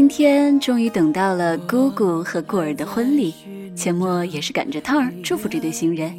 [0.00, 3.34] 今天终于等到了姑姑和顾儿的婚礼，
[3.76, 6.10] 钱默也是赶着趟儿祝福这对新人。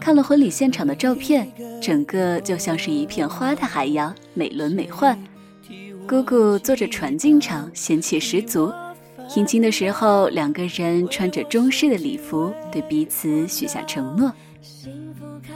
[0.00, 1.48] 看了婚礼现场的照片，
[1.80, 5.16] 整个就像是一片花的海洋，美轮美奂。
[6.08, 8.72] 姑姑坐着船进场，仙气十足。
[9.36, 14.32] 迎亲的时候，两个人穿着中式的礼服，对彼此许下承诺。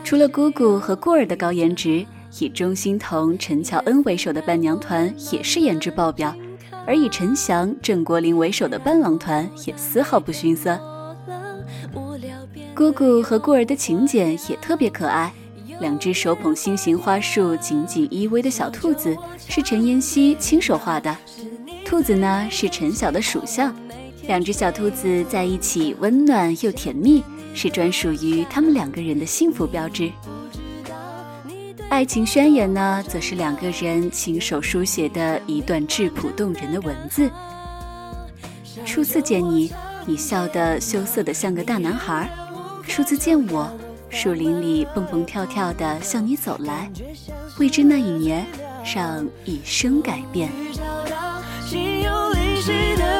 [0.04, 2.06] 除了姑姑和顾儿的高颜值，
[2.38, 6.32] 以钟欣桐、陈乔恩为首的伴娘团也是颜值爆表，
[6.88, 10.80] 而以陈翔、郑国霖为首的伴郎团也丝毫不逊色。
[12.74, 15.30] 姑姑和顾儿的请柬也特别可爱，
[15.80, 21.14] 两只手捧心形花束、紧紧依偎的小兔子是陈妍希亲手画的，
[21.84, 23.70] 兔子呢是陈晓的属相，
[24.26, 30.10] 两只小兔子在一起温暖又甜蜜，是专属于他们两个人的幸福标志。
[31.90, 37.30] 爱情宣言呢，则是两个人亲手书写的一段质朴动人的文字。
[38.84, 39.72] 初次见你，
[40.06, 42.30] 你笑得羞涩的像个大男孩。
[42.86, 43.70] 初次见我，
[44.10, 46.90] 树林里蹦蹦跳跳的向你走来，
[47.58, 48.46] 未知那一年
[48.94, 50.50] 让一生改变。
[51.68, 53.17] 陈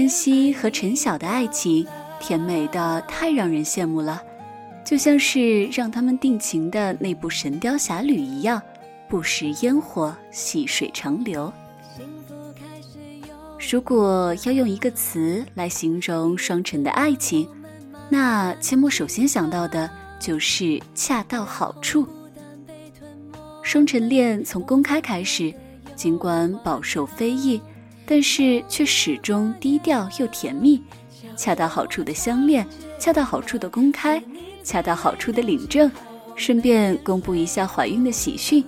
[0.00, 1.86] 妍希和陈晓的爱情
[2.18, 4.22] 甜美的太让人羡慕了，
[4.82, 8.62] 就像是让他们定情的那部《神雕侠侣》一样，
[9.10, 11.52] 不食烟火，细水长流。
[13.70, 17.46] 如果要用一个词来形容双陈的爱情，
[18.08, 22.08] 那阡陌首先想到的就是恰到好处。
[23.62, 25.52] 双陈恋从公开开始，
[25.94, 27.60] 尽管饱受非议，
[28.10, 30.82] 但是却始终低调又甜蜜。
[31.36, 32.66] 恰到好处的相恋，
[32.98, 34.20] 恰到好处的公开，
[34.64, 35.88] 恰到好处的领证，
[36.34, 38.64] 顺便公布一下怀孕的喜讯。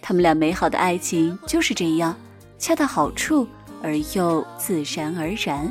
[0.00, 2.16] 他们俩美好的爱情就是这样，
[2.58, 3.44] 恰到好处。
[3.82, 5.70] 而又自然而然。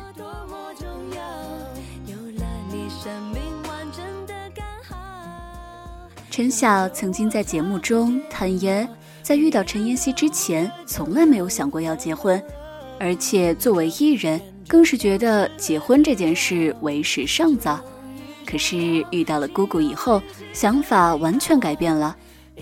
[6.30, 8.88] 陈晓曾经在节目中坦言，
[9.24, 12.42] 在遇到陈妍希之前，从来没有想过要结婚，
[13.00, 17.80] 而且作为艺人，更是觉得结婚这件事为时尚早。
[18.46, 20.22] 可是遇到了姑姑以后，
[20.54, 22.16] 想法完全改变了。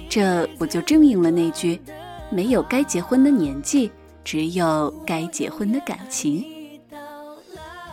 [0.09, 1.79] 这不就正应了那句
[2.31, 3.91] ：“没有该结婚的年纪。”
[4.25, 6.45] 只有该结婚的感情。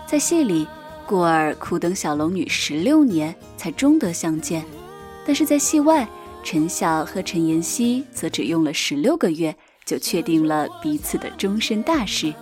[0.07, 0.65] 在戏里，
[1.05, 4.65] 顾儿苦等小龙女十六年才终得相见，
[5.27, 6.09] 但是在戏外，
[6.45, 9.53] 陈晓和陈妍希则只用了十六个月
[9.91, 12.33] 就确定了彼此的终身大事。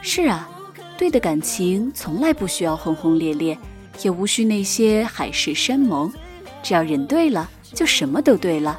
[0.00, 0.48] 是啊，
[0.96, 3.58] 对的感情从来不需要轰轰烈烈，
[4.02, 6.12] 也无需那些海誓山盟，
[6.62, 8.78] 只要人对了，就什么都对了。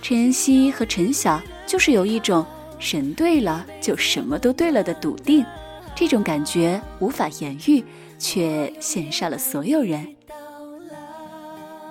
[0.00, 2.46] 陈妍希和陈晓就是有一种。
[2.78, 5.44] 神对了，就什么都对了的笃定，
[5.96, 7.84] 这种感觉无法言喻，
[8.18, 10.14] 却羡煞了所有人。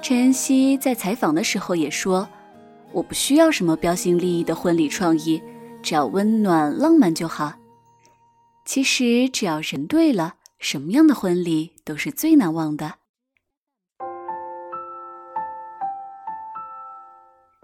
[0.02, 2.28] 陈妍希在采访的时候也说
[2.92, 5.42] ：“我不需要什么标新立异的婚礼创意，
[5.82, 7.54] 只要温暖浪漫就好。”
[8.66, 12.96] 其实只要人对了，什么样的婚礼都是最难忘的。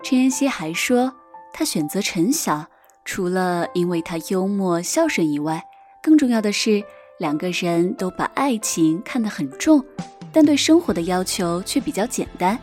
[0.03, 1.14] 陈妍希还说，
[1.53, 2.66] 她选择陈晓。
[3.08, 5.64] 除了因为他幽默孝顺以外，
[6.02, 6.84] 更重要的是
[7.19, 9.85] 两个人都把爱情看得很重，
[10.34, 12.59] 但对生活的要求却比较简单。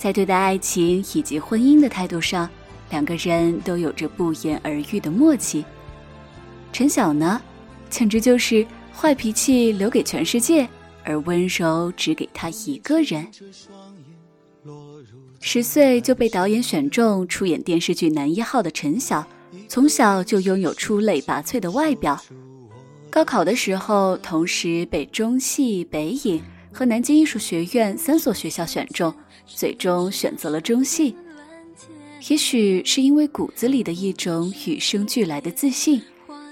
[0.00, 2.48] 在对待爱情以及婚姻的态度上，
[2.88, 5.62] 两个人都有着不言而喻的默契。
[6.72, 7.38] 陈晓呢，
[7.90, 10.66] 简直就是坏脾气留给全世界，
[11.04, 13.28] 而温柔只给他一个人。
[15.38, 19.26] 十岁就被导演选中出演电视剧男一号的陈晓，
[19.68, 22.18] 从小就拥有出类拔萃的外表。
[23.10, 26.42] 高考的时候，同时被中戏、北影
[26.72, 29.14] 和南京艺术学院三所学校选中，
[29.54, 31.14] 最终选择了中戏。
[32.28, 36.00] 也许是因为骨子里的一种与生俱来的自信，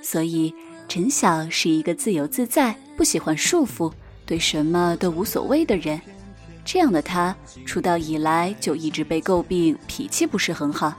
[0.02, 0.52] 所以
[0.88, 3.92] 陈晓是一个自由自在、不喜欢束缚、
[4.24, 6.00] 对什么都无所谓的人。
[6.64, 7.34] 这样的他
[7.64, 10.92] 出道以来就一直被诟病脾气不是很好，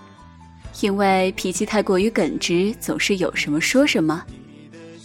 [0.82, 4.24] 因为脾气太过于耿直，总是有什么说什么。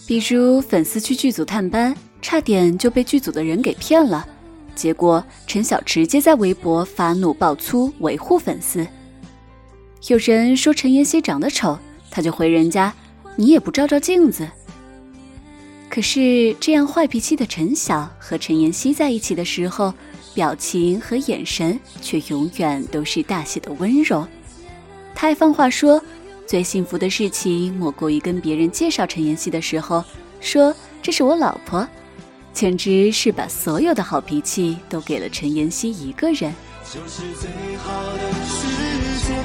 [0.07, 4.27] 比如粉丝去剧组探班，差点就被剧组的人给骗了，
[4.75, 8.87] 结果陈晓直接在微博发怒爆粗维护粉丝。
[10.09, 11.79] 有人说陈妍希长得丑，
[12.11, 12.93] 他就回人家
[13.37, 14.49] ：“你也不照照镜子。”
[15.89, 19.95] 可是这样坏脾气的陈晓和陈妍希在一起的时候。
[20.35, 24.27] 表情和眼神却永远都是大写的温柔。
[25.15, 26.03] 他还放话说，
[26.45, 30.03] 最幸福的事情莫过于跟别人介绍陈妍希的时候，
[30.41, 31.87] 说这是我老婆，
[32.55, 36.55] 简直是把所有的好脾气都给了陈妍希一个人。
[36.85, 38.67] 就是最好的时
[39.27, 39.37] 间，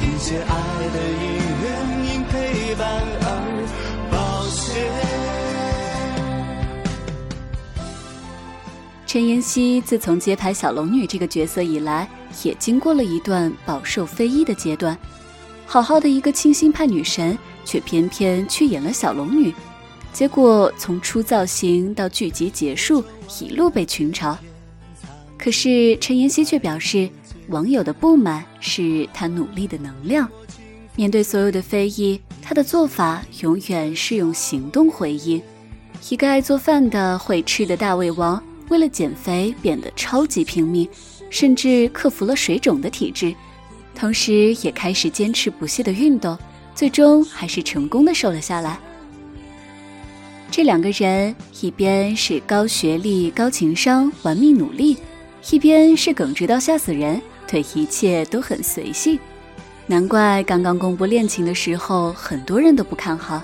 [0.00, 0.54] 一切爱
[0.94, 1.26] 的意
[1.62, 1.66] 愿
[2.14, 3.26] 因陪伴而
[4.12, 4.86] 保鲜。
[9.04, 12.08] 陈妍希自从接拍小龙女这个角色以来，
[12.44, 14.96] 也经过了一段饱受非议的阶段。
[15.66, 19.52] 好好的一个清新派女神，却偏偏去演了小龙女，
[20.18, 23.04] 结果从出造型到剧集结束，
[23.40, 24.36] 一路被群嘲。
[25.38, 27.08] 可是陈妍希却表示，
[27.50, 30.28] 网友的不满是她努力的能量。
[30.96, 35.40] 面对所有的非议，她的做法永远是用行动回应。
[36.10, 38.42] 一个爱做饭的会吃的大胃王。
[38.70, 40.88] 为了减肥变得超级拼命，
[41.30, 43.32] 甚至克服了水肿的体质，
[43.94, 46.36] 同时也开始坚持不懈的运动，
[46.74, 48.80] 最终还是成功的瘦了下来。
[50.50, 54.96] 这两个人一边是高学历、高情商、玩命努力，
[55.50, 59.18] 一边是耿直到吓死人，对一切都很随性。
[59.86, 63.42] 难怪刚刚公布恋情的时候，很多人都不看好。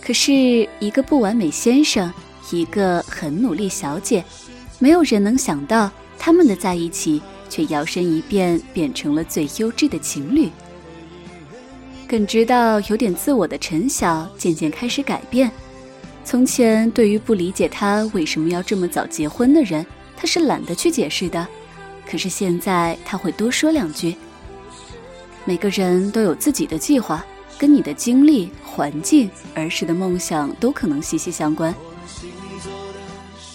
[0.00, 0.32] 可是，
[0.78, 2.12] 一个不完美先生。
[2.52, 4.24] 一个很努力小姐，
[4.80, 5.88] 没有人能想到
[6.18, 10.50] 他们的在一起，却摇身一变变成了最优质的情侣。
[12.08, 15.48] 耿直到有点自我的陈晓渐渐开始改变。
[16.30, 19.84] 从前对于不理解他为什么要这么早结婚的人，
[20.16, 21.44] 他是懒得去解释的。
[22.08, 24.14] 可是现在他会多说两句。
[25.44, 27.26] 每个人都有自己的计划，
[27.58, 31.74] 跟你的经历、环境、儿时的梦想都可能息息相关。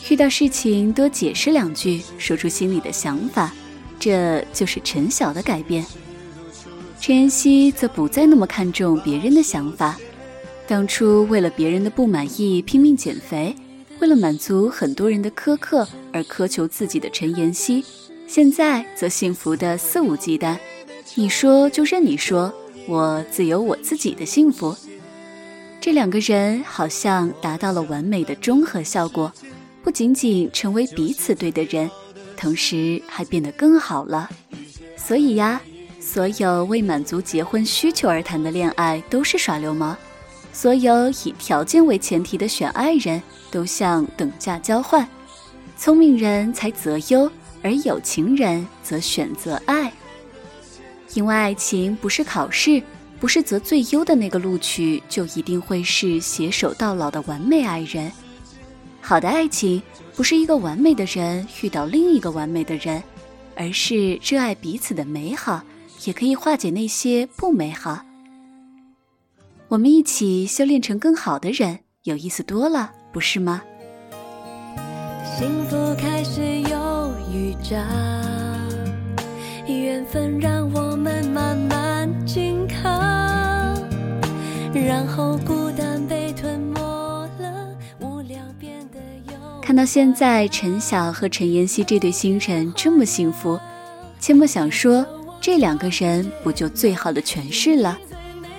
[0.10, 3.54] 遇到事情多解释两句，说出心里的想法，
[3.98, 5.86] 这就是陈晓的改变。
[7.00, 9.98] 陈妍希则不再那么看重别人的想法。
[10.68, 13.56] 当初为了别人的不满意拼命减肥，
[14.00, 17.86] 为了满足很多人的苛刻而苛求自己的陈妍希，
[18.28, 20.58] 现在则幸福的肆无忌惮。
[21.14, 22.52] 你说就任你说，
[22.88, 24.76] 我自有我自己的幸福。
[25.80, 29.32] 这两个人好像达到了完美的中和效果。
[29.84, 31.88] 不仅仅成为彼此对的人，
[32.36, 34.28] 同时还变得更好了。
[34.98, 35.62] 所以呀，
[36.00, 39.96] 所有为满足结婚需求而谈的恋爱都是耍流氓；
[40.56, 43.22] 所有以条件为前提的选爱人，
[43.52, 45.06] 都像等价交换。
[45.78, 47.30] 聪明人才择优，
[47.62, 49.92] 而有情人则选择爱。
[51.14, 52.82] 因为爱情不是考试，
[53.20, 58.10] 不是择最优的那个录取，就一定会是携手到老的完美爱人。
[59.02, 59.84] 好的爱情
[60.16, 63.04] 不是一个完美的人遇到另一个完美的人，
[63.58, 65.62] 而是热爱彼此的美好，
[66.06, 68.00] 也可以化解那些不美好。
[69.68, 73.64] 我们一起修炼成更好的人，有意思多了，不是吗？
[75.38, 76.40] 幸福开始
[76.70, 77.76] 有预兆，
[79.68, 82.90] 缘分让我们慢慢紧靠，
[84.72, 86.80] 然后孤单被吞没
[87.40, 89.00] 了，无聊变得
[89.34, 89.62] 有。
[89.64, 93.60] 看到现在陈晓和陈妍希这对新人这么幸福，
[94.20, 95.04] 切莫想说
[95.42, 97.98] 这两个人不就最好的诠释了？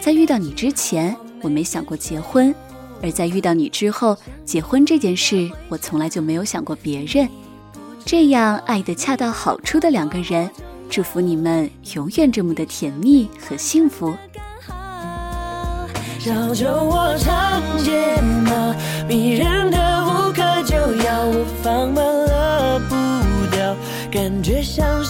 [0.06, 2.54] 在遇到你之前，我没想过结婚；
[3.02, 7.28] 而在遇到你之后，结婚这件事，我从来就没有想过别人。
[8.04, 10.48] 这样爱得恰到好处的两个人，
[10.88, 14.16] 祝福你们永远这么的甜蜜和幸福。
[19.08, 19.76] 迷人的
[21.04, 22.94] 要我放慢了步
[23.50, 23.74] 调，
[24.12, 25.02] 感觉像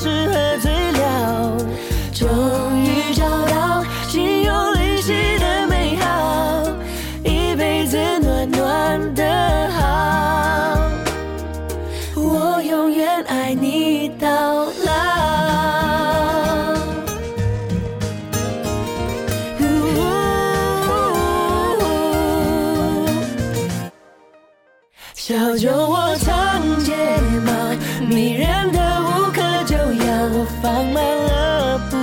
[28.37, 31.97] 人的无可救药，我放慢了步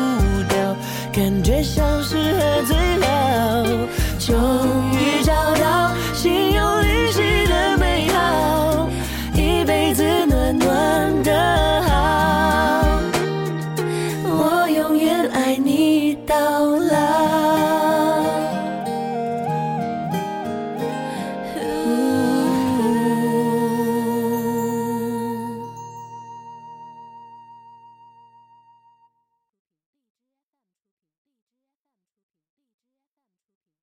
[0.49, 0.75] 调，
[1.13, 3.03] 感觉像是喝醉了。
[4.19, 4.33] 终
[4.93, 8.89] 于找到心有灵犀的美好，
[9.35, 12.99] 一辈子暖暖的好，
[14.25, 16.52] 我永远爱你到。